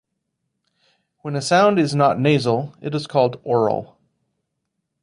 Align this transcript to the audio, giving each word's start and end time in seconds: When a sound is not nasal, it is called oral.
When 1.19 1.35
a 1.35 1.43
sound 1.43 1.77
is 1.77 1.93
not 1.93 2.19
nasal, 2.19 2.73
it 2.81 2.95
is 2.95 3.05
called 3.05 3.39
oral. 3.43 3.99